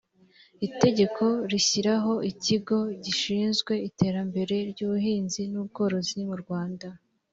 itegeko 0.67 1.25
rishyiraho 1.51 2.13
ikigo 2.31 2.77
gishinzwe 3.03 3.73
iterambere 3.89 4.55
ry 4.71 4.79
ubuhinzi 4.85 5.41
n 5.51 5.53
ubworozi 5.61 6.19
mu 6.29 6.35
rwanda 6.43 6.87